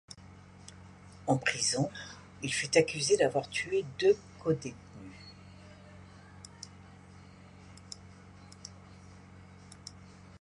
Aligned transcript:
En 1.27 1.37
prison, 1.37 1.91
il 2.41 2.51
fut 2.51 2.75
accusé 2.75 3.17
d'avoir 3.17 3.47
tué 3.51 3.85
deux 3.99 4.17
codétenus. 4.39 5.35